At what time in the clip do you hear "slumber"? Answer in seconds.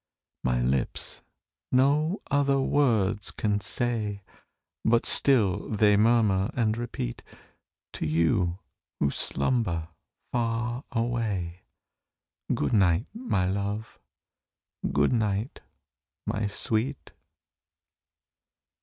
9.11-9.89